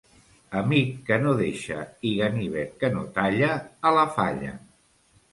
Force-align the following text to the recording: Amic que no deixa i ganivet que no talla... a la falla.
Amic 0.59 0.93
que 1.09 1.17
no 1.25 1.33
deixa 1.41 1.75
i 2.11 2.13
ganivet 2.21 2.71
que 2.83 2.89
no 2.95 3.03
talla... 3.19 3.51
a 3.91 3.93
la 3.99 4.07
falla. 4.15 4.55